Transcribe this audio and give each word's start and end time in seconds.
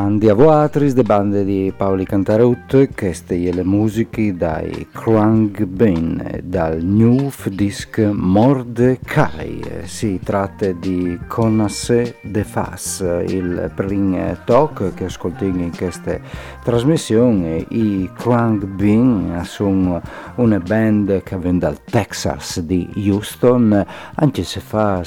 mandi 0.00 0.30
avoatris 0.30 0.94
de 0.94 1.02
bande 1.02 1.44
di 1.44 1.74
Paoli 1.76 2.06
Cantarut 2.06 2.88
steglie 3.12 3.52
le 3.52 3.62
musiche 3.62 4.34
dai 4.34 4.86
Krang 4.92 5.64
Bin 5.64 6.40
dal 6.42 6.82
new 6.82 7.30
disc 7.50 7.98
Mordecai. 7.98 9.60
Si 9.84 10.18
tratta 10.24 10.72
di 10.72 11.18
Conasse 11.26 12.16
de 12.22 12.44
Fas, 12.44 13.04
il 13.26 13.70
prin 13.74 14.38
talk 14.46 14.94
che 14.94 15.04
ascoltiamo 15.04 15.64
in 15.64 15.76
queste 15.76 16.22
trasmissioni. 16.64 17.66
I 17.68 18.10
Krang 18.16 18.64
Bin 18.64 19.42
sono 19.44 20.00
una 20.36 20.60
band 20.60 21.22
che 21.22 21.36
viene 21.36 21.58
dal 21.58 21.84
Texas 21.84 22.60
di 22.60 22.88
Houston, 22.96 23.84
anche 24.14 24.44
se 24.44 24.60
fa 24.60 25.02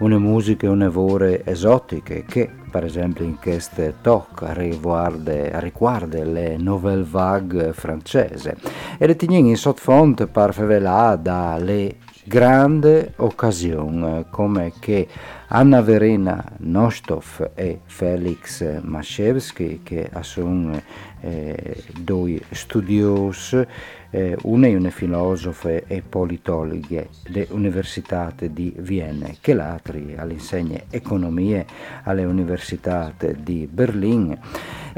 una 0.00 0.18
musica 0.18 0.68
un'evore 0.68 1.46
esotiche 1.46 2.24
che 2.28 2.50
per 2.68 2.84
esempio 2.84 3.24
in 3.24 3.38
queste 3.38 3.94
talk 4.00 4.44
riguarda, 4.52 5.58
riguarda 5.60 6.22
le 6.24 6.56
nouvelle 6.56 7.04
vague 7.04 7.72
francese. 7.72 8.56
E 8.98 9.06
le 9.06 9.16
teniamo 9.16 9.48
in 9.48 9.56
sottofonte 9.56 10.26
per 10.26 10.52
favelà 10.52 11.16
dalle 11.16 11.96
grandi 12.28 13.10
occasioni 13.16 14.26
come 14.28 14.72
che 14.78 15.08
Anna 15.48 15.80
Verena 15.80 16.44
Nostov 16.58 17.52
e 17.54 17.80
Felix 17.86 18.82
Maszewski 18.82 19.80
che 19.82 20.10
sono 20.20 20.78
eh, 21.20 21.82
due 21.98 22.40
studiosi 22.50 23.66
una 24.10 24.66
è 24.66 24.74
una 24.74 24.90
filosofa 24.90 25.68
e 25.86 26.02
politologa 26.08 27.04
dell'Università 27.28 28.32
di 28.50 28.74
Vienna, 28.78 29.28
che 29.40 29.52
l'altra 29.52 29.98
all'insegna 30.16 30.82
economia 30.90 31.64
alle 32.04 32.24
Università 32.24 33.12
di 33.36 33.68
Berlino 33.70 34.38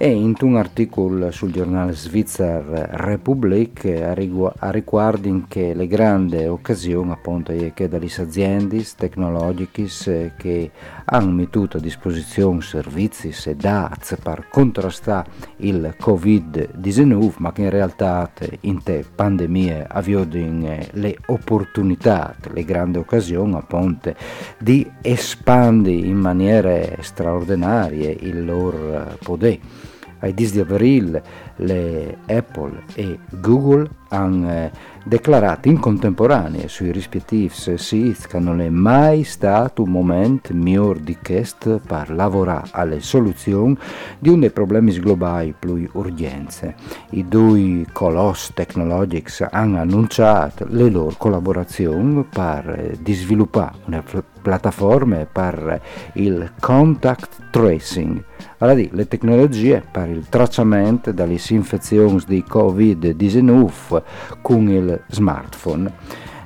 e 0.03 0.09
in 0.09 0.35
un 0.41 0.57
articolo 0.57 1.31
sul 1.31 1.53
giornale 1.53 1.93
svizzero 1.93 2.87
Republik 2.89 3.85
a, 3.85 4.71
riguardo 4.71 5.45
che 5.47 5.75
le 5.75 5.87
grandi 5.87 6.47
occasioni 6.47 7.11
appunto 7.11 7.53
che 7.75 7.87
dalle 7.87 8.09
aziende 8.17 8.83
tecnologiche 8.97 10.33
che 10.39 10.71
hanno 11.05 11.33
messo 11.33 11.69
a 11.73 11.79
disposizione 11.79 12.63
servizi 12.63 13.31
e 13.45 13.55
dati 13.57 14.17
per 14.23 14.49
contrastare 14.51 15.29
il 15.57 15.95
Covid-19 16.01 17.35
ma 17.37 17.53
che 17.53 17.61
in 17.61 17.71
realtà 17.71 18.31
in 18.61 18.83
te 18.83 19.05
pandemie 19.15 19.85
avevano 19.87 20.79
le 20.93 21.19
opportunità, 21.27 22.35
le 22.55 22.65
grandi 22.65 22.97
occasioni 22.97 23.55
appunto 23.55 24.15
di 24.59 24.91
espandere 25.03 26.07
in 26.07 26.17
maniera 26.17 27.03
straordinaria 27.03 28.09
il 28.19 28.47
loro 28.47 29.19
potere 29.23 29.90
ai 30.21 30.35
10 30.35 30.53
di 30.53 30.61
aprile 30.61 31.23
le 31.57 32.19
Apple 32.27 32.83
e 32.95 33.19
Google 33.41 33.89
hanno 34.09 34.51
eh, 34.51 34.71
dichiarato 35.05 35.69
in 35.69 35.79
contemporanea 35.79 36.69
sui 36.69 36.91
rispettivi 36.91 37.49
siti 37.51 38.27
che 38.27 38.39
non 38.39 38.61
è 38.61 38.69
mai 38.69 39.25
stato 39.25 39.83
un 39.83 39.91
momento 39.91 40.53
migliore 40.53 41.03
di 41.03 41.17
questo 41.23 41.81
per 41.85 42.11
lavorare 42.11 42.69
alle 42.73 43.01
soluzioni 43.01 43.77
di 44.19 44.29
uno 44.29 44.41
dei 44.41 44.51
problemi 44.51 44.93
globali 44.99 45.55
più 45.59 45.89
urgenti. 45.93 46.73
I 47.11 47.29
due 47.29 47.87
colossi 47.93 48.53
tecnologici 48.53 49.45
hanno 49.49 49.79
annunciato 49.79 50.67
le 50.69 50.91
loro 50.91 51.15
collaborazioni 51.17 52.25
per 52.25 52.99
eh, 53.05 53.13
sviluppare 53.13 53.77
una 53.87 54.03
piattaforma 54.43 55.27
per 55.31 55.81
il 56.15 56.53
contact 56.59 57.51
tracing 57.51 58.25
allora, 58.63 58.87
le 58.91 59.09
tecnologie 59.09 59.83
per 59.91 60.09
il 60.11 60.29
tracciamento 60.29 61.13
dalle 61.13 61.41
infezioni 61.49 62.21
di 62.27 62.45
Covid-19 62.47 64.03
con 64.43 64.69
il 64.69 65.03
smartphone. 65.09 65.93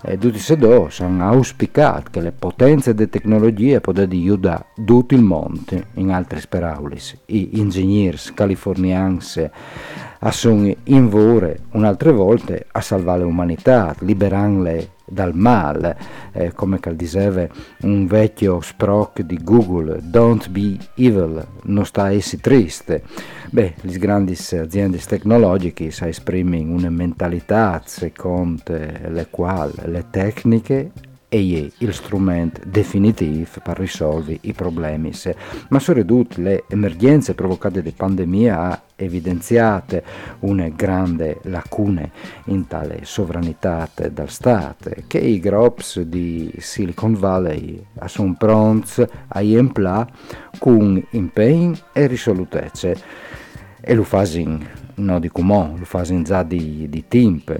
E 0.07 0.13
tutti 0.19 0.33
questi 0.33 0.57
due 0.57 0.89
hanno 0.99 1.29
auspicato 1.29 2.11
che 2.11 2.21
le 2.21 2.31
potenze 2.31 2.95
delle 2.95 3.09
tecnologie 3.09 3.81
possano 3.81 4.13
aiutare 4.13 4.67
tutto 4.85 5.15
il 5.15 5.23
mondo, 5.23 5.83
in 5.95 6.11
altre 6.11 6.41
parole, 6.49 6.99
i 7.27 7.59
ingegneri 7.59 8.19
californiani 8.35 9.19
sono 10.31 10.73
in 10.85 11.09
vore 11.09 11.61
un'altra 11.73 12.13
volta 12.13 12.55
a 12.71 12.81
salvare 12.81 13.23
l'umanità, 13.23 13.95
liberarle 14.01 14.94
dal 15.07 15.35
male, 15.35 15.97
eh, 16.33 16.53
come 16.53 16.81
diceva 16.95 17.47
un 17.83 18.07
vecchio 18.07 18.61
sproc 18.61 19.21
di 19.21 19.39
Google, 19.43 20.01
don't 20.03 20.49
be 20.49 20.77
evil, 20.97 21.45
non 21.65 21.85
sta 21.85 22.11
essere 22.11 22.41
triste. 22.41 23.03
Beh, 23.51 23.75
le 23.81 23.99
grandi 23.99 24.37
aziende 24.53 24.99
tecnologiche 24.99 25.87
esprimono 25.87 26.73
una 26.75 26.91
mentalità 26.91 27.81
secondo 27.85 28.63
le 28.67 29.27
quali 29.31 29.73
le 29.85 30.07
tecniche 30.11 30.91
e 31.35 31.73
il 31.79 31.93
strumento 31.93 32.61
definitivo 32.65 33.59
per 33.61 33.77
risolvere 33.77 34.39
i 34.43 34.53
problemi. 34.53 35.11
Ma 35.69 35.81
soprattutto 35.81 36.41
le 36.41 36.63
emergenze 36.69 37.35
provocate 37.35 37.83
da 37.83 37.91
pandemia 37.95 38.61
ha 38.61 38.83
evidenziato 38.95 40.01
una 40.41 40.69
grande 40.69 41.41
lacuna 41.43 42.09
in 42.45 42.69
tale 42.69 43.01
sovranità 43.03 43.91
del 43.97 44.31
Stato 44.31 44.93
che 45.09 45.19
i 45.19 45.41
groups 45.41 46.03
di 46.03 46.53
Silicon 46.59 47.15
Valley 47.15 47.85
sono 48.05 48.37
pronti 48.39 49.05
a 49.27 49.43
empla 49.43 50.07
con 50.61 51.05
impegno 51.11 51.77
e 51.93 52.07
risolutezza 52.07 52.93
e 53.81 53.95
lo 53.95 54.05
fanno 54.05 54.83
non 54.97 55.21
di 55.21 55.29
comò, 55.29 55.75
lo 55.77 55.85
fanno 55.85 56.23
già 56.23 56.45
di, 56.45 56.87
di 56.89 57.05
tempo 57.09 57.57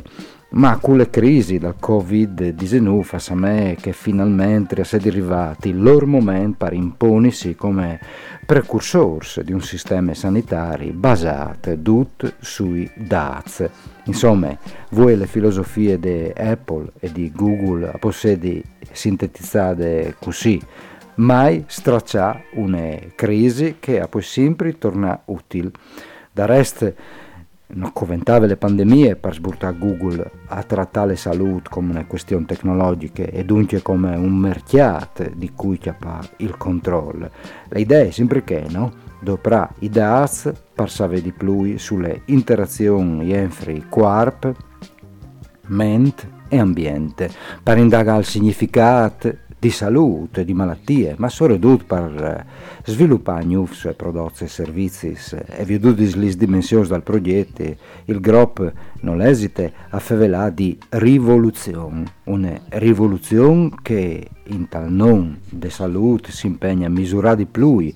ma 0.55 0.79
con 0.79 0.97
le 0.97 1.11
crisi 1.11 1.59
dal 1.59 1.77
Covid-19 1.81 3.03
fa 3.03 3.35
me 3.35 3.77
che 3.81 3.93
finalmente 3.93 4.85
si 4.85 4.97
è 4.97 4.99
arrivati 5.05 5.71
il 5.71 5.83
loro 5.83 6.07
momento 6.07 6.65
per 6.65 6.73
imporsi 6.73 7.57
come 7.57 7.99
precursori 8.47 9.27
di 9.43 9.53
un 9.53 9.61
sistema 9.61 10.15
sanitario 10.15 10.93
basato 10.93 11.77
tutto 11.81 12.33
sui 12.41 12.89
dati. 12.95 13.69
Insomma, 14.05 14.57
voi 14.91 15.17
le 15.17 15.27
filosofie 15.27 15.99
di 15.99 16.33
Apple 16.37 16.93
e 17.01 17.11
di 17.11 17.33
Google 17.35 17.97
possiede 17.99 18.63
sintetizzate 18.93 20.17
così 20.21 20.61
mai 21.17 21.65
straccià 21.67 22.43
una 22.55 22.97
crisi 23.15 23.77
che 23.81 24.01
a 24.01 24.09
poi 24.09 24.23
sempre 24.23 24.79
torna 24.79 25.21
utile. 25.27 25.71
Da 26.33 26.47
resto, 26.47 26.93
non 27.67 27.93
coventava 27.93 28.47
le 28.47 28.57
pandemie 28.57 29.17
per 29.17 29.35
sburtare 29.35 29.79
Google 29.79 30.31
a 30.49 30.63
trattare 30.63 31.09
la 31.09 31.17
salute 31.17 31.71
come 31.71 31.91
una 31.91 32.05
questione 32.05 32.45
tecnologica 32.45 33.23
e 33.25 33.45
dunque 33.45 33.83
come 33.83 34.15
un 34.17 34.35
mercato 34.35 35.31
di 35.35 35.53
cui 35.55 35.79
c'è 35.79 35.95
il 36.39 36.57
controllo. 36.57 37.31
L'idea 37.71 38.05
è 38.05 38.11
sempre 38.11 38.45
che, 38.45 38.67
no? 38.69 38.93
Doprà 39.21 39.69
i 39.81 39.89
dati 39.89 40.53
per 40.75 40.91
sapere 40.91 41.23
di 41.23 41.33
più 41.33 41.79
sulle 41.79 42.23
interazioni 42.27 43.33
entre 43.33 43.87
corpo, 43.89 44.55
mente 45.69 46.33
e 46.49 46.59
ambiente, 46.59 47.31
per 47.63 47.79
indagare 47.79 48.21
il 48.21 48.27
significato 48.27 49.39
di 49.65 49.71
salute, 49.71 50.45
di 50.45 50.53
malattie, 50.53 51.15
ma 51.17 51.31
soprattutto 51.31 51.85
per 51.87 52.23
eh, 52.23 52.45
sviluppare 52.85 53.45
nuovi 53.45 53.75
prodotti 53.97 54.45
e 54.45 54.49
servizi. 54.49 55.17
E 55.47 55.65
veduto 55.65 56.03
le 56.03 56.37
dimensioni 56.37 56.87
del 56.87 57.03
progetto, 57.03 57.75
il 58.05 58.21
gruppo 58.21 58.71
non 59.01 59.23
esita 59.23 59.67
a 59.89 59.99
favelare 60.01 60.53
di 60.53 60.79
rivoluzione, 60.91 62.05
una 62.25 62.61
rivoluzione 62.69 63.71
che 63.81 64.29
in 64.49 64.69
tal 64.69 64.93
nome 64.93 65.39
di 65.49 65.71
salute 65.71 66.31
si 66.31 66.47
impegna 66.47 66.89
a 66.89 66.91
misurare 66.91 67.37
di 67.37 67.47
più, 67.47 67.91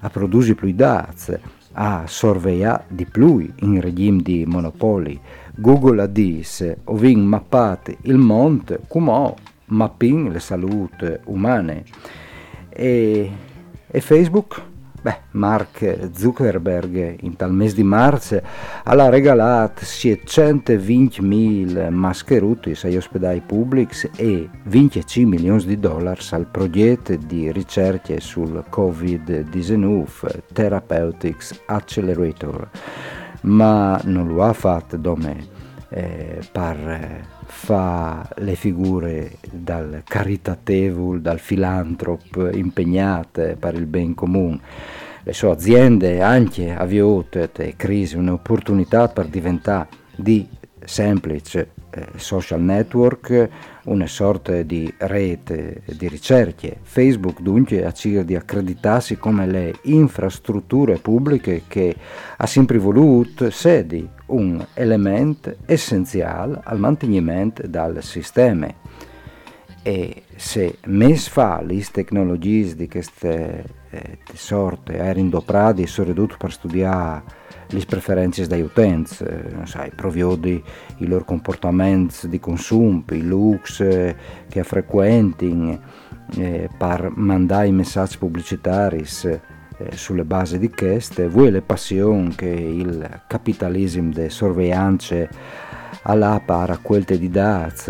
a 0.00 0.10
produrre 0.10 0.54
più 0.54 0.74
dati, 0.74 1.32
a 1.72 2.04
sorvegliare 2.06 2.84
di 2.88 3.06
più 3.06 3.50
in 3.60 3.80
regime 3.80 4.20
di 4.20 4.44
monopoli. 4.44 5.18
Google 5.54 6.02
ha 6.02 6.06
detto, 6.06 6.76
ho 6.84 6.98
mappato 7.16 7.96
il 8.02 8.18
mondo 8.18 8.78
come 8.86 9.34
mapping 9.68 10.30
le 10.30 10.40
salute 10.40 11.20
umane. 11.24 11.84
E, 12.68 13.30
e 13.86 14.00
Facebook? 14.00 14.62
Beh, 15.00 15.20
Mark 15.30 16.10
Zuckerberg 16.12 17.18
in 17.20 17.36
tal 17.36 17.52
mese 17.52 17.76
di 17.76 17.84
marzo 17.84 18.42
ha 18.82 19.08
regalato 19.08 19.84
620.000 19.84 21.88
mascherute 21.90 22.76
agli 22.82 22.96
ospedali 22.96 23.40
pubblici 23.40 24.10
e 24.16 24.48
25 24.64 25.36
milioni 25.36 25.64
di 25.64 25.78
dollari 25.78 26.20
al 26.30 26.46
progetto 26.46 27.14
di 27.14 27.52
ricerche 27.52 28.18
sul 28.18 28.64
Covid-19 28.68 30.42
Therapeutics 30.52 31.62
Accelerator, 31.66 32.68
ma 33.42 34.00
non 34.02 34.26
lo 34.26 34.42
ha 34.42 34.52
fatto 34.52 34.96
dome 34.96 35.57
eh, 35.90 36.40
per 36.50 37.24
fa 37.44 38.28
le 38.36 38.54
figure 38.54 39.38
dal 39.50 40.02
caritatevole, 40.04 41.20
dal 41.20 41.38
filantrop 41.38 42.50
impegnate 42.52 43.56
per 43.58 43.74
il 43.74 43.86
ben 43.86 44.14
comune. 44.14 44.60
Le 45.22 45.32
sue 45.32 45.50
aziende 45.50 46.22
anche 46.22 46.74
avviato 46.74 47.48
crisi 47.76 48.16
un'opportunità 48.16 49.08
per 49.08 49.26
diventare 49.26 49.88
di 50.16 50.46
semplice 50.88 51.70
eh, 51.90 52.06
social 52.16 52.60
network, 52.60 53.48
una 53.84 54.06
sorta 54.06 54.62
di 54.62 54.92
rete 54.96 55.82
di 55.84 56.08
ricerche. 56.08 56.78
Facebook 56.82 57.40
dunque 57.40 57.84
ha 57.84 57.92
cercato 57.92 58.24
di 58.24 58.34
accreditarsi 58.34 59.16
come 59.18 59.46
le 59.46 59.74
infrastrutture 59.82 60.98
pubbliche 60.98 61.62
che 61.68 61.94
ha 62.36 62.46
sempre 62.46 62.78
voluto 62.78 63.50
sedi 63.50 64.08
un 64.26 64.64
elemento 64.74 65.56
essenziale 65.66 66.60
al 66.64 66.78
mantenimento 66.78 67.66
del 67.66 68.02
sistema. 68.02 68.66
E 69.82 70.22
se 70.38 70.78
mes 70.86 71.28
fa 71.28 71.60
le 71.62 71.84
tecnologie 71.90 72.76
di 72.76 72.88
queste 72.88 73.64
eh, 73.90 74.18
sorte 74.34 74.94
erano 74.94 75.18
indoprate 75.18 75.82
e 75.82 75.86
sono 75.88 76.08
ridotte 76.08 76.36
per 76.38 76.52
studiare 76.52 77.22
le 77.70 77.84
preferenze 77.84 78.46
degli 78.46 78.60
utenti, 78.60 79.24
eh, 79.24 79.42
sai, 79.64 79.90
provvedi 79.90 80.62
i 80.98 81.06
loro 81.06 81.24
comportamenti 81.24 82.28
di 82.28 82.38
consumo, 82.38 83.02
i 83.10 83.22
looks 83.22 83.80
eh, 83.80 84.16
che 84.48 84.62
frequentano, 84.62 85.80
eh, 86.36 86.70
per 86.78 87.10
mandare 87.16 87.66
i 87.66 87.72
messaggi 87.72 88.16
pubblicitari 88.16 89.04
eh, 89.24 89.40
sulle 89.96 90.24
basi 90.24 90.60
di 90.60 90.70
queste, 90.70 91.28
voi 91.28 91.50
le 91.50 91.62
passioni 91.62 92.32
che 92.36 92.48
il 92.48 93.22
capitalismo 93.26 94.12
de 94.12 94.30
sorveglianze 94.30 95.28
alla 96.02 96.40
para 96.44 96.78
quel 96.78 97.04
di 97.04 97.30
daz 97.30 97.88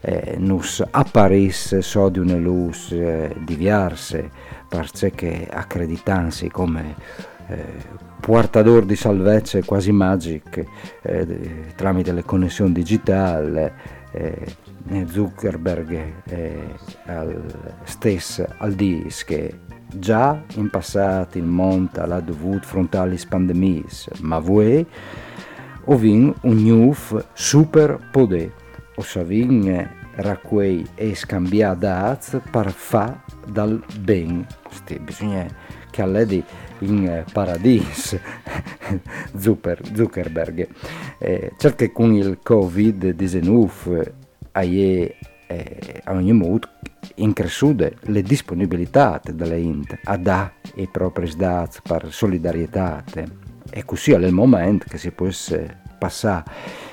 eh, 0.00 0.36
nus 0.38 0.84
apparis 0.88 1.78
so 1.78 2.08
di 2.08 2.18
una 2.18 2.36
luce 2.36 3.30
eh, 3.30 3.36
diverse 3.44 4.30
perché 4.68 5.48
accreditansi 5.50 6.48
come 6.50 6.94
eh, 7.48 8.06
portador 8.20 8.84
di 8.84 8.96
salvezza 8.96 9.62
quasi 9.62 9.92
magic 9.92 10.64
eh, 11.02 11.72
tramite 11.74 12.12
le 12.12 12.24
connessioni 12.24 12.72
digitali 12.72 13.70
eh, 14.12 14.56
Zuckerberg 15.06 16.12
eh, 16.24 16.74
al 17.06 17.42
stesso 17.84 18.46
al 18.58 18.72
dis 18.72 19.24
che 19.24 19.60
già 19.86 20.42
in 20.56 20.68
passato 20.70 21.38
il 21.38 21.44
mondo 21.44 22.00
ha 22.00 22.20
dovuto 22.20 22.58
affrontare 22.58 23.10
le 23.10 23.20
pandemie 23.28 23.84
ma 24.20 24.38
voi 24.38 24.86
ovin 25.90 26.34
un 26.42 26.62
new 26.62 26.94
super 27.32 27.98
poder 28.10 28.52
o 28.96 29.02
savin 29.02 29.88
racquei 30.16 30.84
e 30.94 31.14
scambiare 31.14 31.78
dati 31.78 32.40
per 32.50 32.70
fa 32.70 33.22
dal 33.46 33.82
ben. 34.00 34.46
Bisogna 35.00 35.46
che 35.90 36.02
all'edi 36.02 36.44
in 36.80 37.06
eh, 37.06 37.24
paradiso 37.32 38.18
Zuckerberg. 39.34 40.68
Eh, 41.18 41.52
certo 41.56 41.76
che 41.76 41.92
con 41.92 42.12
il 42.12 42.38
Covid-19 42.44 44.12
eh, 44.52 46.02
a 46.04 46.12
ogni 46.12 46.32
modo 46.32 46.68
incresciute 47.16 47.96
le 48.02 48.22
disponibilità 48.22 49.20
delle 49.24 49.58
int 49.58 49.98
a 50.04 50.16
dare 50.16 50.54
i 50.76 50.88
propri 50.90 51.32
dati 51.36 51.78
per 51.82 52.12
solidarietà 52.12 53.02
e 53.70 53.84
così 53.84 54.12
è 54.12 54.16
il 54.16 54.32
momento 54.32 54.86
che 54.88 54.98
si 54.98 55.10
può 55.10 55.28
passare 55.98 56.44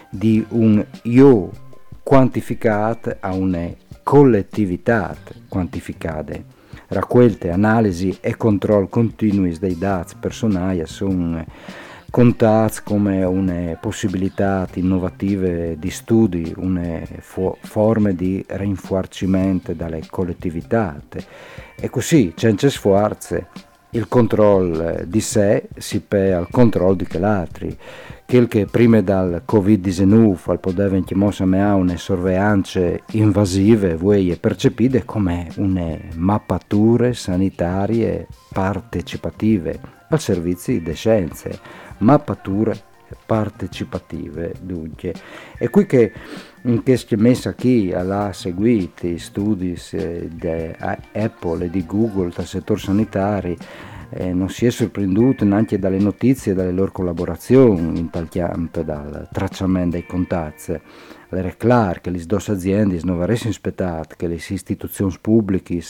di 0.09 0.45
un 0.49 0.83
io 1.03 1.51
quantificato 2.03 3.15
a 3.19 3.33
una 3.33 3.69
collettività 4.03 5.15
quantificata. 5.47 6.33
Raccolte, 6.87 7.49
analisi 7.49 8.15
e 8.21 8.37
controllo 8.37 8.87
continui 8.87 9.57
dei 9.57 9.77
dati 9.77 10.15
personali 10.19 10.85
sono 10.85 11.43
contati 12.11 12.81
come 12.83 13.23
una 13.23 13.75
possibilità 13.81 14.67
innovative 14.75 15.77
di 15.79 15.89
studi, 15.89 16.53
una 16.55 17.01
forme 17.19 18.15
di 18.15 18.45
rinforcimento 18.47 19.73
dalle 19.73 20.03
collettività. 20.09 21.01
E 21.75 21.89
così, 21.89 22.31
senza 22.37 22.69
sforzi, 22.69 23.43
il 23.95 24.07
controllo 24.07 25.03
di 25.05 25.21
sé 25.21 25.67
si 25.77 26.01
pea 26.01 26.37
al 26.37 26.49
controllo 26.49 26.95
di 26.95 27.07
quell'altri 27.07 27.77
quel 28.27 28.47
che 28.47 28.65
prima 28.65 29.01
dal 29.01 29.43
Covid-19 29.47 30.49
al 30.49 30.59
poteva 30.59 30.99
chiamare 30.99 31.79
una 31.79 31.95
sorveglianza 31.95 32.81
invasive, 33.11 33.95
voi 33.95 34.35
percepite 34.39 35.05
come 35.05 35.47
une 35.57 36.09
mappature 36.15 37.13
sanitarie 37.13 38.27
partecipative 38.51 39.79
al 40.09 40.19
servizio 40.19 40.79
di 40.81 40.93
scienze, 40.93 41.59
mappature 41.99 42.93
partecipative 43.25 44.53
dunque. 44.61 45.13
E 45.57 45.69
qui 45.69 45.85
che 45.85 46.11
in 46.63 46.83
queste 46.83 47.15
messa 47.17 47.53
qui 47.53 47.93
ha 47.93 48.33
seguito 48.33 49.07
i 49.07 49.17
studi 49.17 49.79
di 49.89 50.75
Apple 51.13 51.65
e 51.65 51.69
di 51.69 51.85
Google 51.85 52.31
dal 52.33 52.45
settore 52.45 52.79
sanitario 52.79 53.55
eh, 54.09 54.33
non 54.33 54.49
si 54.49 54.65
è 54.65 54.69
sorprenduto 54.69 55.45
neanche 55.45 55.79
dalle 55.79 55.99
notizie 55.99 56.51
e 56.51 56.55
dalle 56.55 56.71
loro 56.71 56.91
collaborazioni 56.91 57.99
in 57.99 58.09
tal 58.09 58.29
campo, 58.29 58.81
dal 58.81 59.27
tracciamento 59.31 59.91
dei 59.91 60.05
contatti. 60.05 60.79
Era 61.29 61.49
chiaro 61.49 61.99
che 62.01 62.09
le 62.11 62.23
due 62.25 62.41
aziende 62.47 62.99
non 63.03 63.19
avrebbero 63.19 63.49
aspettato 63.49 64.15
che 64.17 64.27
le 64.27 64.35
istituzioni 64.35 65.13
pubbliche 65.19 65.81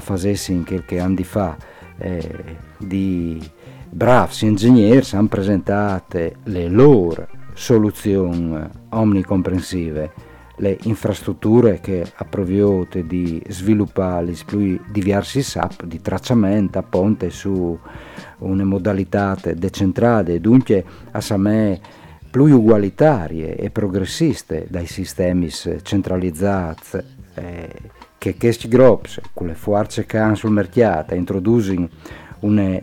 facessero 0.00 0.62
qualche 0.62 1.00
anni 1.00 1.24
fa 1.24 1.56
eh, 1.98 2.56
di 2.78 3.42
bravi 3.94 4.46
ingegneri 4.46 5.06
hanno 5.12 5.28
presentato 5.28 6.18
le 6.44 6.68
loro 6.68 7.28
soluzioni 7.52 8.58
omnicomprensive 8.88 10.30
le 10.56 10.78
infrastrutture 10.84 11.78
che 11.80 12.02
ha 12.14 12.24
provato 12.24 13.00
di 13.02 13.42
sviluppare 13.48 14.34
più 14.46 14.80
diversi 14.90 15.42
SAP 15.42 15.84
di 15.84 16.00
tracciamento 16.00 16.78
a 16.78 16.82
ponte 16.82 17.28
su 17.30 17.78
una 18.38 18.64
modalità 18.64 19.36
decentrata 19.54 20.32
e 20.32 20.40
dunque 20.40 20.84
a 21.10 21.36
me 21.36 21.80
più 22.30 22.44
ugualitarie 22.44 23.56
e 23.56 23.70
progressiste 23.70 24.66
dai 24.70 24.86
sistemi 24.86 25.50
centralizzati 25.50 26.98
eh, 27.34 27.68
che 28.16 28.36
questi 28.36 28.68
gruppi, 28.68 29.10
con 29.34 29.48
le 29.48 29.54
forze 29.54 30.06
che 30.06 30.16
hanno 30.16 30.36
sul 30.36 30.52
mercato, 30.52 31.14
introducono 31.14 31.88
una 32.40 32.78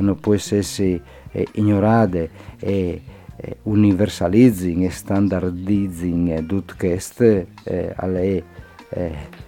non 0.00 0.18
può 0.18 0.34
essere 0.34 1.00
eh, 1.32 1.46
ignorate 1.52 2.30
e 2.58 3.02
eh, 3.36 3.56
universalizzing 3.64 4.84
e 4.84 4.90
standardizzing 4.90 6.46
tutto 6.46 6.74
questo 6.76 7.24
eh, 7.24 7.92
alle 7.94 8.42
eh, 8.90 9.46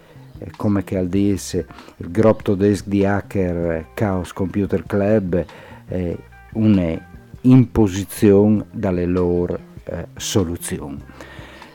come 0.57 0.85
che 0.85 0.97
al 0.97 1.09
disse 1.09 1.67
il 1.97 2.11
gruppo 2.11 2.57
tedesco 2.57 2.89
di 2.89 3.05
hacker 3.05 3.89
Chaos 3.95 4.33
Computer 4.33 4.85
Club 4.87 5.45
eh, 5.89 6.17
una 6.53 7.09
imposizione 7.43 8.65
dalle 8.71 9.07
loro 9.07 9.59
eh, 9.85 10.07
soluzioni. 10.17 10.99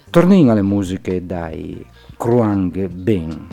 Torniamo 0.10 0.52
alle 0.52 0.62
musiche 0.62 1.26
dai 1.26 1.86
Kruang 2.18 2.88
Ben. 2.88 3.48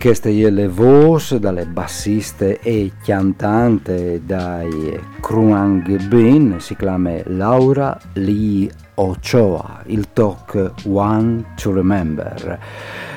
Queste 0.00 0.30
le 0.30 0.66
voci 0.66 1.38
dalle 1.38 1.66
bassiste 1.66 2.58
e 2.60 2.92
cantante 3.04 4.22
dai 4.24 4.98
Kruang 5.20 6.06
Bin 6.06 6.56
si 6.58 6.74
chiama 6.74 7.16
Laura 7.26 8.00
Lee 8.14 8.66
Ochoa, 8.94 9.82
il 9.86 10.10
talk 10.14 10.72
One 10.84 11.52
to 11.54 11.74
Remember. 11.74 12.58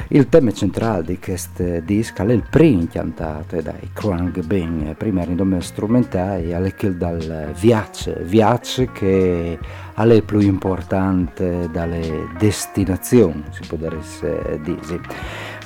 Il 0.09 0.27
tema 0.27 0.51
centrale 0.51 1.03
di 1.03 1.17
questo 1.19 1.79
disco 1.79 2.21
è 2.21 2.31
il 2.33 2.43
primo 2.49 2.85
cantato 2.91 3.61
dai 3.61 3.89
Kruang 3.93 4.43
Bin, 4.43 4.93
prima 4.97 5.21
era 5.21 5.31
in 5.31 5.37
nome 5.37 5.61
strumentale, 5.61 6.49
è 6.49 6.75
quello 6.75 6.95
dal 6.97 7.51
viaggio, 7.57 8.13
viaggio 8.23 8.89
che 8.91 9.57
è 9.95 10.21
più 10.21 10.39
importante 10.39 11.69
dalle 11.71 12.27
destinazioni, 12.37 13.43
si 13.51 13.61
può 13.67 13.77
dire 13.77 14.01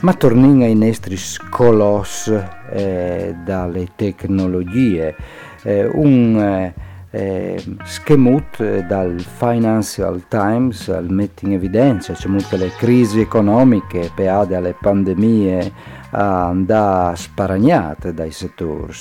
ma 0.01 0.13
torniamo 0.13 0.63
ai 0.63 0.75
nostri 0.75 1.17
scolos 1.17 2.33
eh, 2.71 3.35
dalle 3.43 3.87
tecnologie. 3.95 5.15
Eh, 5.63 5.85
un 5.85 6.39
eh, 6.39 6.73
eh 7.09 7.63
schemut 7.83 8.85
dal 8.85 9.19
Financial 9.19 10.27
Times 10.27 10.89
al 10.89 11.09
mette 11.09 11.45
in 11.45 11.53
evidenza 11.53 12.13
cioè 12.13 12.35
tutte 12.35 12.57
le 12.57 12.69
crisi 12.77 13.21
economiche 13.21 14.11
peade 14.13 14.57
alle 14.57 14.75
pandemie 14.79 15.71
andà 16.11 17.13
sparagnate 17.15 18.13
dai 18.13 18.31
settori 18.31 18.91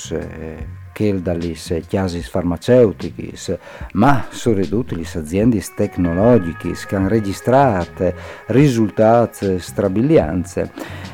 dalle 1.21 1.53
chiasis 1.53 2.27
farmaceutiche, 2.27 3.59
ma 3.93 4.25
soprattutto 4.29 4.95
le 4.95 5.05
aziende 5.13 5.63
tecnologiche 5.75 6.73
che 6.87 6.95
hanno 6.95 7.07
registrato 7.07 8.13
risultati 8.47 9.59
strabilianti. 9.59 10.69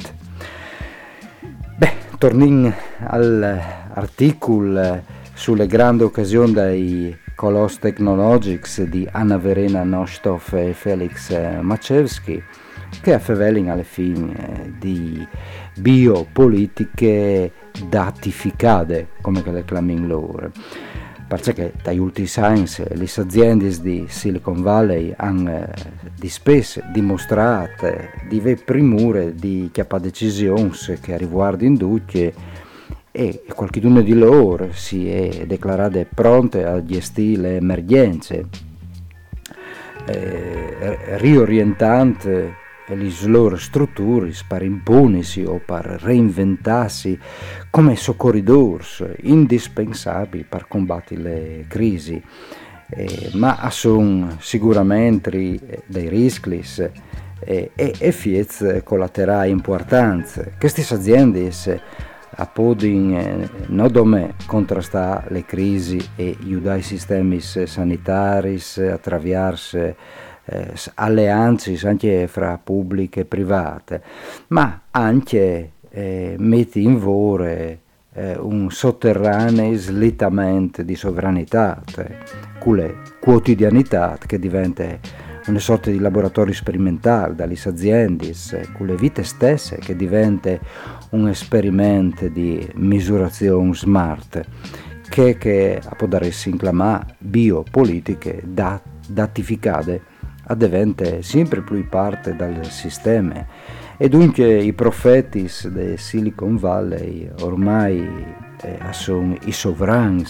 Beh, 1.78 1.94
torniamo 2.18 2.74
all'articolo 3.06 5.04
sulle 5.34 5.68
grandi 5.68 6.04
occasioni 6.04 6.54
dei 6.54 7.18
Colos 7.36 7.80
Technologics 7.80 8.84
di 8.84 9.06
Anna 9.12 9.38
Verena 9.38 9.84
Nostov 9.84 10.54
e 10.54 10.74
Felix 10.74 11.60
Machewski 11.62 12.42
che 13.02 13.14
affervelano 13.14 13.72
alle 13.72 13.84
fine 13.84 14.76
di 14.78 15.26
biopolitiche 15.78 17.52
datificate, 17.88 19.08
come 19.22 19.42
le 19.46 19.64
chiamano 19.66 20.06
loro 20.06 20.52
perché 21.32 21.72
dagli 21.82 21.98
ultimi 21.98 22.28
anni 22.36 22.66
le 22.90 23.10
aziende 23.16 23.80
di 23.80 24.04
Silicon 24.10 24.62
Valley 24.62 25.14
hanno 25.16 25.64
eh, 25.64 25.70
di 26.14 26.28
spesso 26.28 26.82
dimostrato 26.92 27.88
di 28.28 28.42
primure 28.66 29.34
di 29.34 29.70
chiappa 29.72 29.98
decisioni 29.98 30.72
che 31.00 31.16
riguardano 31.16 31.78
tutti 31.78 32.34
e 33.14 33.44
qualcuno 33.48 34.02
di 34.02 34.14
loro 34.14 34.74
si 34.74 35.10
è 35.10 35.46
dichiarato 35.46 36.06
pronto 36.14 36.58
a 36.68 36.84
gestire 36.84 37.42
le 37.42 37.56
emergenze, 37.56 38.48
eh, 40.08 41.18
riorientando 41.18 42.60
le 42.96 43.12
loro 43.26 43.58
strutture 43.58 44.32
per 44.48 44.64
imponersi 44.64 45.44
o 45.44 45.62
per 45.64 46.00
reinventarsi 46.02 47.18
come 47.70 47.96
soccorridori 47.96 48.86
indispensabili 49.22 50.46
per 50.48 50.68
combattere 50.68 51.22
le 51.22 51.66
crisi. 51.68 52.22
Eh, 52.94 53.30
ma 53.34 53.70
sono 53.70 54.36
sicuramente 54.40 55.30
dei 55.86 56.10
rischi 56.10 56.62
eh, 57.40 57.72
e 57.74 57.96
effetti 58.00 58.82
collaterali 58.84 59.50
importanti. 59.50 60.42
Queste 60.60 60.82
aziende 60.94 61.50
appodono 62.36 63.20
eh, 63.20 63.50
non 63.68 63.92
dome 63.92 64.36
contrastare 64.46 65.28
le 65.30 65.46
crisi 65.46 66.00
e 66.16 66.38
aiutare 66.42 66.80
i 66.80 66.84
sistemi 66.84 67.40
sanitari 67.40 68.62
attraverso 68.92 69.96
eh, 70.46 70.74
alleanze 70.96 71.78
anche 71.88 72.28
fra 72.28 72.60
pubbliche 72.62 73.22
e 73.22 73.26
private, 73.26 74.02
ma 74.48 74.82
anche 74.92 75.72
eh, 75.90 76.36
metti 76.38 76.84
in 76.84 76.98
vore 76.98 77.80
eh, 78.14 78.38
un 78.38 78.70
sotterraneo 78.72 79.76
slittamento 79.76 80.84
di 80.84 80.96
sovranità, 80.96 81.82
cioè, 81.86 82.18
quotidianità 83.20 84.18
che 84.26 84.40
diventa 84.40 85.20
una 85.48 85.60
sorta 85.60 85.90
di 85.90 86.00
laboratorio 86.00 86.54
sperimentale 86.54 87.34
dalle 87.34 87.58
aziende, 87.64 88.34
con 88.78 88.86
le 88.88 88.96
vite 88.96 89.24
stesse 89.24 89.78
che 89.78 89.96
diventa 89.96 90.58
un 91.12 91.28
esperimento 91.28 92.28
di 92.28 92.68
misurazione 92.76 93.74
smart 93.74 94.46
che, 95.10 95.38
che 95.38 95.82
può 95.98 96.08
darsi 96.08 96.50
in 96.50 96.58
biopolitiche 97.18 98.44
dat, 98.46 98.82
datificate 99.08 100.11
a 100.52 100.56
diventa 100.56 101.22
sempre 101.22 101.62
più 101.62 101.88
parte 101.88 102.36
dal 102.36 102.66
sistema. 102.70 103.46
E 103.98 104.10
dunque 104.10 104.62
i 104.62 104.74
profeti 104.74 105.50
del 105.66 105.98
Silicon 105.98 106.58
Valley 106.58 107.30
ormai 107.42 108.06
eh, 108.62 108.80
sono 108.92 109.36
i 109.46 109.52
sovrani 109.52 110.26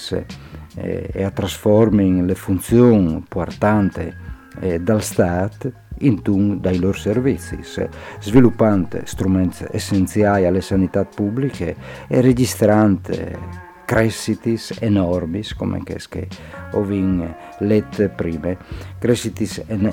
eh, 0.75 1.09
e 1.11 1.23
a 1.23 1.31
trasformare 1.31 2.21
le 2.21 2.35
funzioni 2.35 3.13
importanti 3.13 4.13
eh, 4.59 4.79
dal 4.79 5.01
Stato 5.01 5.71
in 5.99 6.21
dai 6.59 6.79
loro 6.79 6.97
servizi, 6.97 7.59
sviluppando 8.19 9.01
strumenti 9.03 9.65
essenziali 9.71 10.45
alle 10.45 10.61
sanità 10.61 11.05
pubbliche 11.05 11.75
e 12.07 12.21
registrando 12.21 13.69
crescitis 13.91 14.71
enormis, 14.79 15.53
come 15.53 15.83
che 15.83 15.99
ovin 16.71 17.35
let 17.59 18.07
prime, 18.07 18.57
crescitis 18.97 19.61
en, 19.67 19.91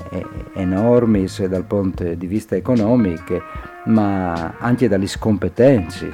enormis 0.54 1.44
dal 1.46 1.64
punto 1.64 2.04
di 2.14 2.26
vista 2.28 2.54
economico, 2.54 3.42
ma 3.86 4.54
anche 4.60 4.86
dalle 4.86 5.08
competenze, 5.18 6.12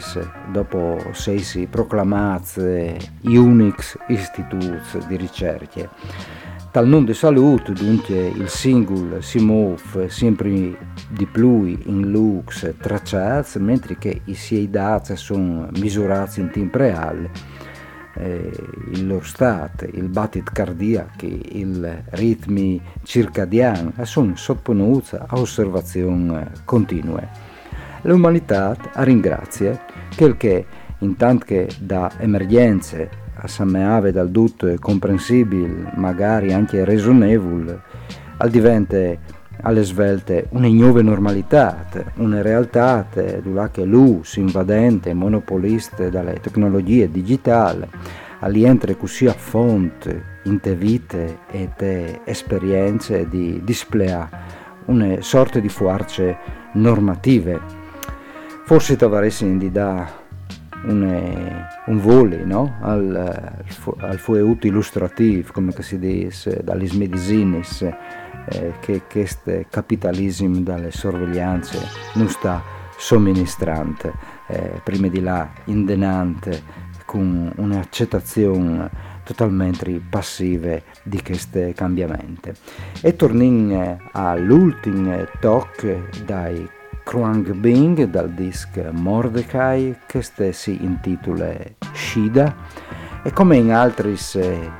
dopo 0.50 0.99
sei 1.12 1.41
si 1.41 1.67
proclamate 1.67 2.97
Unix 3.25 3.99
Institutes 4.09 5.07
di 5.07 5.17
ricerche. 5.17 5.91
Tal 6.71 6.88
non 6.88 7.05
di 7.05 7.12
salute, 7.12 7.73
dunque, 7.73 8.33
il 8.35 8.49
singolo 8.49 9.21
si 9.21 9.41
muove 9.41 10.09
sempre 10.09 10.76
di 11.11 11.26
più 11.31 11.64
in 11.67 12.11
lux 12.11 12.75
tracciati, 12.81 13.59
mentre 13.59 13.99
che 13.99 14.23
i 14.25 14.35
suoi 14.35 14.71
dati 14.71 15.14
sono 15.17 15.69
misurati 15.73 16.41
in 16.41 16.50
tempo 16.50 16.79
reale 16.79 17.53
eh, 18.16 18.50
il 18.92 19.06
loro 19.06 19.25
stato, 19.25 19.85
il 19.85 20.09
battito 20.09 20.50
cardiaco, 20.52 21.26
i 21.26 21.66
ritmi 22.11 22.80
circadiani 23.02 23.92
sono 24.02 24.37
sottoposti 24.37 25.16
a 25.16 25.38
osservazioni 25.38 26.44
continue. 26.64 27.28
L'umanità 28.02 28.76
ringrazia 28.97 29.83
quel 30.16 30.37
che, 30.37 30.66
intanto 30.99 31.47
che 31.47 31.68
da 31.80 32.12
emergenze 32.18 33.09
a 33.35 33.42
assameave 33.44 34.12
dal 34.12 34.30
tutto 34.30 34.73
comprensibile, 34.78 35.92
magari 35.97 36.52
anche 36.52 36.85
ragionevole, 36.85 37.80
al 38.38 38.50
diventa 38.50 38.97
alle 39.64 39.83
svelte 39.83 40.47
una 40.50 40.68
nuova 40.68 41.02
normalità, 41.02 41.87
una 42.16 42.42
realtà 42.42 43.06
dove 43.42 43.71
che 43.73 43.85
l'US 43.85 44.37
invadente 44.37 45.11
e 45.11 45.14
monopolista 45.14 46.09
dalle 46.11 46.38
tecnologie 46.40 47.11
digitali 47.11 47.88
all'entre 48.40 48.97
così 48.97 49.26
a 49.26 49.33
fonte 49.33 50.40
in 50.44 50.61
te 50.61 50.75
vite 50.75 51.38
e 51.50 51.71
te 51.76 52.21
esperienze 52.25 53.26
di 53.28 53.62
displea 53.64 54.28
una 54.87 55.23
sorta 55.23 55.59
di 55.61 55.71
forze 55.71 56.37
normative. 56.75 57.59
Forse 58.64 58.97
troveresti 58.97 59.56
di 59.56 59.71
da 59.71 60.06
un, 60.85 61.66
un 61.87 61.99
volo 62.00 62.37
no? 62.44 62.76
al, 62.83 63.64
al 63.99 64.18
fueut 64.18 64.64
illustrativo, 64.64 65.50
come 65.52 65.73
si 65.78 65.99
dice, 65.99 66.61
dalle 66.62 66.87
medicinis, 66.92 67.87
eh, 68.46 68.74
che 68.80 69.02
questo 69.11 69.64
capitalismo 69.70 70.61
dalle 70.61 70.90
sorveglianze 70.90 71.78
non 72.14 72.28
sta 72.28 72.62
somministrante, 72.96 74.12
eh, 74.48 74.80
prima 74.83 75.09
di 75.09 75.20
là 75.20 75.50
indenante, 75.64 76.83
con 77.04 77.52
un'accettazione 77.57 79.12
totalmente 79.24 80.00
passiva 80.09 80.76
di 81.02 81.22
questi 81.22 81.72
cambiamenti. 81.74 82.52
E 83.00 83.16
torniamo 83.16 83.98
all'ultimo 84.12 85.24
talk 85.40 86.24
dai 86.24 86.68
Kruang 87.04 87.52
Bing 87.52 88.04
dal 88.04 88.30
disc 88.30 88.76
Mordecai, 88.90 89.96
che 90.07 90.22
si 90.52 90.83
intitola 90.83 91.52
Shida, 91.92 92.57
e 93.22 93.30
come 93.33 93.57
in 93.57 93.72
altri 93.72 94.16
eh, 94.35 94.70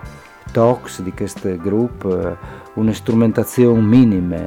talks 0.51 1.03
di 1.03 1.13
questo 1.13 1.55
gruppo 1.57 2.31
eh, 2.31 2.37
una 2.75 2.93
strumentazione 2.93 3.81
minima, 3.81 4.39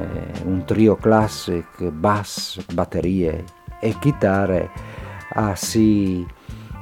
un 0.44 0.64
trio 0.64 0.96
classico, 0.96 1.90
bass, 1.90 2.64
batterie 2.72 3.44
e 3.80 3.96
chitarre, 3.98 4.70
a 5.34 5.54
si 5.54 6.26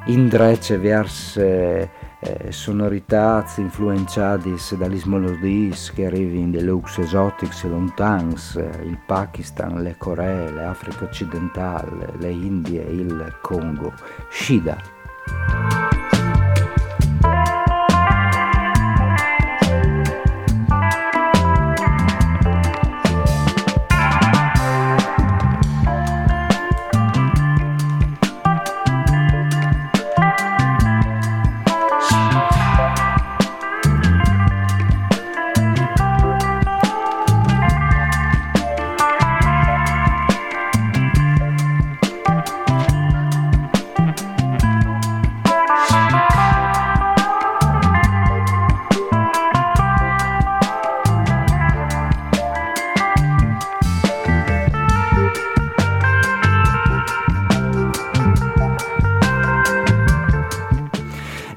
indrece 0.06 0.78
verso 0.78 1.40
eh, 2.26 2.50
sonorità 2.50 3.44
influenzate 3.56 4.54
dalle 4.78 5.00
melodie 5.04 5.72
che 5.94 6.06
arrivano 6.06 6.50
deluxe 6.50 7.02
exotics 7.02 7.64
lontans, 7.64 8.54
il 8.82 8.98
Pakistan, 9.06 9.82
le 9.82 9.96
Coree, 9.98 10.50
l'Africa 10.50 11.04
occidentale, 11.04 12.12
le 12.18 12.30
Indie, 12.30 12.82
il 12.82 13.38
Congo. 13.40 13.92
Shida. 14.30 15.65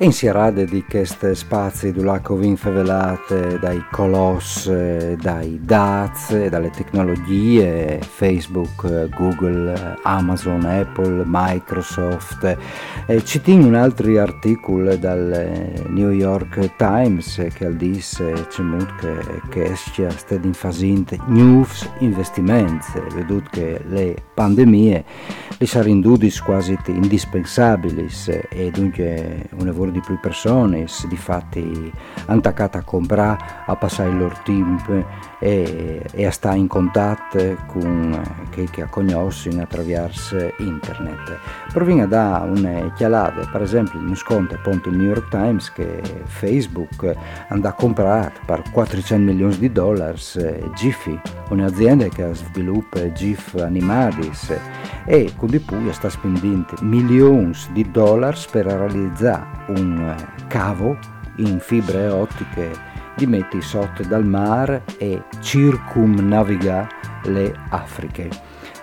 Insierade 0.09 0.65
di 0.65 0.83
questi 0.89 1.35
spazi 1.35 1.91
dell'acqua 1.91 2.35
favelate 2.55 3.59
dai 3.59 3.85
colossi, 3.91 5.15
dai 5.21 5.59
DAZ, 5.61 6.47
dalle 6.47 6.71
tecnologie, 6.71 7.99
Facebook, 8.01 9.07
Google, 9.15 9.99
Amazon, 10.01 10.65
Apple, 10.65 11.21
Microsoft. 11.27 12.57
E 13.05 13.23
ci 13.23 13.39
tengo 13.41 13.67
un 13.67 13.75
altro 13.75 14.19
articolo 14.19 14.95
dal 14.97 15.85
New 15.89 16.09
York 16.09 16.75
Times 16.75 17.45
che 17.53 17.75
dice 17.75 18.33
che, 18.49 19.41
che 19.49 19.63
esce 19.65 20.09
sted 20.09 20.43
in 20.43 20.53
fasint 20.53 21.15
news 21.27 21.87
investimenti, 21.99 22.99
vedute 23.13 23.49
che 23.51 23.81
le 23.87 24.15
pandemie 24.33 25.05
le 25.59 25.65
saranno 25.67 26.17
quasi 26.43 26.77
indispensabili 26.87 28.07
e 28.49 28.71
dunque 28.71 29.49
un 29.57 29.65
lavoro 29.65 29.91
di 29.91 29.98
più 30.01 30.19
persone, 30.19 30.85
di 31.07 31.17
fatti 31.17 31.91
hanno 32.25 32.39
attaccato 32.39 32.77
a 32.77 32.81
comprare, 32.81 33.37
a 33.65 33.75
passare 33.75 34.09
il 34.09 34.17
loro 34.17 34.35
tempo 34.43 35.05
e, 35.39 36.05
e, 36.11 36.25
a 36.25 36.31
stare 36.31 36.57
in 36.57 36.67
contatto 36.67 37.55
con 37.67 38.21
chi 38.51 38.67
che 38.69 38.85
conoscono 38.89 39.61
attraverso 39.61 40.53
internet. 40.57 41.39
Proviene 41.71 42.07
da 42.07 42.45
una 42.47 42.91
chialata, 42.93 43.47
per 43.51 43.61
esempio, 43.61 43.99
non 43.99 44.15
sconto 44.15 44.55
appunto 44.55 44.89
il 44.89 44.97
New 44.97 45.07
York 45.07 45.29
Times 45.29 45.71
che 45.71 46.01
Facebook 46.25 47.15
ha 47.47 47.73
comprato 47.73 48.39
per 48.45 48.63
400 48.71 49.31
milioni 49.31 49.57
di 49.57 49.71
dollari 49.71 50.17
Jiffy, 50.75 51.19
un'azienda 51.49 52.07
che 52.07 52.33
sviluppa 52.33 53.11
GIF 53.11 53.55
animati 53.55 54.31
e 55.05 55.31
con 55.35 55.49
di 55.49 55.59
più 55.59 55.91
sta 55.91 56.09
spendendo 56.09 56.73
milioni 56.81 57.51
di 57.71 57.89
dollari 57.89 58.37
per 58.51 58.65
realizzare 58.65 59.47
un 59.69 59.88
cavo 60.47 60.97
in 61.37 61.59
fibre 61.59 62.07
ottiche 62.09 62.71
di 63.15 63.25
metti 63.25 63.61
sotto 63.61 64.03
dal 64.03 64.25
mare 64.25 64.83
e 64.97 65.21
circumnaviga 65.41 66.87
le 67.23 67.53
Afriche. 67.69 68.29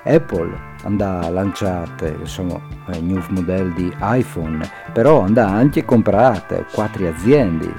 Apple 0.04 0.54
andà 0.84 1.28
lanciate 1.30 2.16
insomma 2.20 2.60
il 2.92 3.02
nuovo 3.02 3.26
modello 3.30 3.72
di 3.74 3.92
iPhone, 4.00 4.68
però 4.92 5.22
andà 5.22 5.48
anche 5.48 5.84
comprate 5.84 6.66
quattro 6.72 7.08
aziende, 7.08 7.74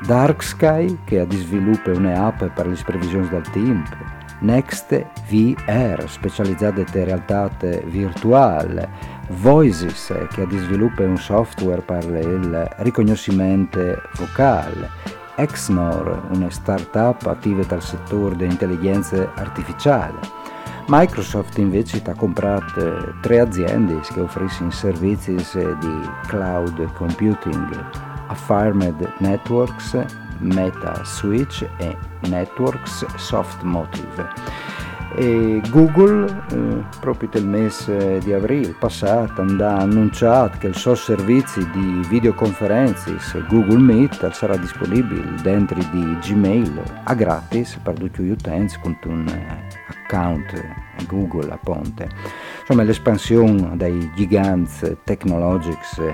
Dark 0.00 0.42
Sky 0.42 0.98
che 1.04 1.20
ha 1.20 1.26
sviluppo 1.30 1.90
un'app 1.90 2.42
per 2.46 2.66
le 2.66 2.76
previsioni 2.84 3.28
del 3.28 3.48
tempo, 3.50 3.94
Next 4.42 5.06
VR 5.28 6.04
specializzata 6.08 6.80
in 6.80 7.04
realtà 7.04 7.48
virtuale, 7.84 8.88
Voices 9.28 10.12
che 10.32 10.42
ha 10.42 10.48
sviluppo 10.48 11.02
un 11.02 11.16
software 11.16 11.80
per 11.80 12.04
il 12.04 12.74
riconoscimento 12.78 14.02
vocale, 14.16 14.90
Exnor, 15.36 16.28
una 16.34 16.50
startup 16.50 17.24
attiva 17.26 17.64
nel 17.68 17.82
settore 17.82 18.36
dell'intelligenza 18.36 19.32
artificiale. 19.36 20.18
Microsoft 20.88 21.58
invece 21.58 22.02
ha 22.04 22.14
comprato 22.14 23.14
tre 23.20 23.38
aziende 23.38 24.00
che 24.00 24.20
offriscono 24.20 24.72
servizi 24.72 25.34
di 25.34 26.10
cloud 26.26 26.92
computing, 26.94 27.86
Affirmed 28.26 29.12
Networks, 29.18 30.04
Meta 30.42 31.02
Switch 31.04 31.66
e 31.78 31.96
Networks 32.28 33.06
Soft 33.16 33.62
Motive. 33.62 34.28
E 35.14 35.60
Google, 35.68 36.24
eh, 36.50 36.82
proprio 37.00 37.28
nel 37.34 37.46
mese 37.46 38.18
di 38.20 38.32
aprile 38.32 38.74
passato, 38.78 39.42
ha 39.42 39.76
annunciato 39.76 40.56
che 40.58 40.68
il 40.68 40.74
suo 40.74 40.94
servizio 40.94 41.62
di 41.70 42.00
videoconferenze 42.08 43.18
Google 43.48 43.78
Meet 43.78 44.30
sarà 44.30 44.56
disponibile 44.56 45.34
dentro 45.42 45.78
di 45.90 46.16
Gmail 46.20 46.82
a 47.04 47.14
gratis 47.14 47.78
per 47.82 47.94
tutti 47.98 48.22
gli 48.22 48.30
utenti 48.30 48.78
con 48.80 48.96
un 49.04 49.26
account 49.86 50.64
Google 51.06 51.52
a 51.52 51.58
ponte. 51.62 52.08
Insomma, 52.60 52.82
l'espansione 52.82 53.76
dei 53.76 54.10
giganti 54.14 54.96
tecnologici 55.04 56.10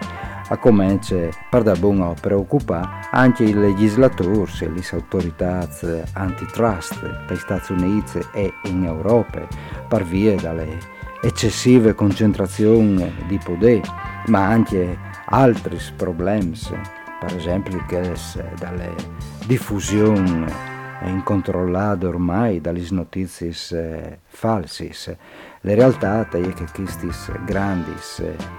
a 0.48 0.56
cominciare 0.56 1.32
per 1.50 1.62
da 1.62 1.74
buono 1.74 2.14
preoccupare 2.20 3.06
anche 3.10 3.44
i 3.44 3.52
legislatori 3.52 4.50
e 4.60 4.68
le 4.68 4.82
autorità 4.92 5.68
antitrust 6.12 7.26
degli 7.26 7.38
Stati 7.38 7.72
Uniti 7.72 8.20
e 8.32 8.52
in 8.64 8.84
Europa 8.84 9.46
per 9.86 10.04
via 10.04 10.34
dalle 10.36 10.78
eccessive 11.20 11.94
concentrazioni 11.94 13.12
di 13.26 13.38
potere, 13.42 13.82
ma 14.26 14.46
anche 14.46 14.98
altri 15.26 15.78
problemi, 15.96 16.56
per 17.18 17.36
esempio 17.36 17.84
che 17.86 18.12
dalle 18.58 18.94
diffusioni 19.46 20.46
incontrollate 21.04 22.06
ormai 22.06 22.60
dalle 22.60 22.84
notizie 22.90 24.20
false 24.26 25.18
la 25.62 25.74
realtà 25.74 26.28
è 26.28 26.52
che 26.52 26.66
queste 26.72 27.08
grandi 27.44 27.92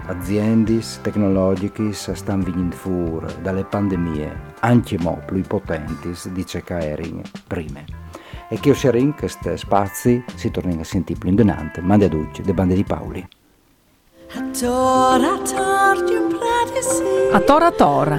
aziende 0.06 0.80
tecnologiche 1.00 1.94
stanno 1.94 2.44
venendo 2.44 2.76
fuori 2.76 3.26
dalle 3.40 3.64
pandemie, 3.64 4.54
anche 4.60 4.98
mo 4.98 5.18
più 5.24 5.40
potenti 5.40 6.14
di 6.30 6.44
erano 6.66 7.22
prima. 7.46 7.80
E 8.50 8.60
che 8.60 8.76
in 8.98 9.14
questi 9.14 9.56
spazi 9.56 10.22
si 10.34 10.50
tornano 10.50 10.82
a 10.82 10.84
sentire 10.84 11.18
più 11.18 11.30
indonante, 11.30 11.80
ma 11.80 11.96
da 11.96 12.06
duce, 12.06 12.42
de 12.42 12.52
bande 12.52 12.74
di 12.74 12.84
Paoli. 12.84 13.28
A 17.32 17.40
tora 17.40 17.70
tora, 17.70 18.18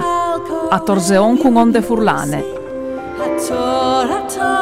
a 0.70 0.80
torzeon 0.80 1.38
con 1.38 1.56
onde 1.56 1.82
furlane. 1.82 2.38
A 3.18 3.28
tora 3.46 4.22
tora, 4.22 4.61